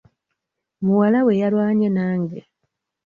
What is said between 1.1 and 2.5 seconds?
we yalwanye nange.